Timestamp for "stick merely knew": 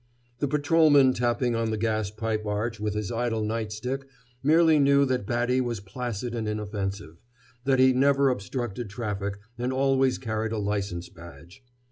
3.71-5.05